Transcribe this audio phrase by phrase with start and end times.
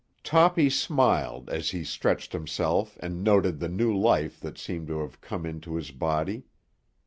[0.23, 5.21] Toppy smiled as he stretched himself and noted the new life that seemed to have
[5.21, 6.45] come into his body.